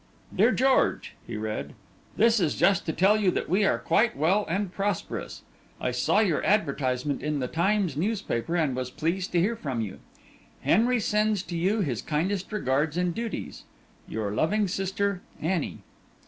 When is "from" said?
9.55-9.79